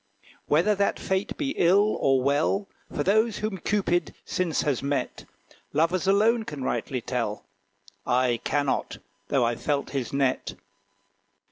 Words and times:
Whether 0.47 0.73
that 0.73 0.97
fate 0.97 1.37
be 1.37 1.51
ill 1.57 1.95
or 1.99 2.23
well 2.23 2.67
For 2.91 3.03
those 3.03 3.37
whom 3.37 3.59
Cupid 3.59 4.15
since 4.25 4.63
has 4.63 4.81
met, 4.81 5.25
Lovers 5.73 6.07
alone 6.07 6.43
can 6.43 6.63
rightly 6.63 7.01
tell: 7.01 7.45
I 8.03 8.39
cannot, 8.43 8.97
though 9.27 9.45
I've 9.45 9.61
felt 9.61 9.91
his 9.91 10.11
net. 10.11 10.55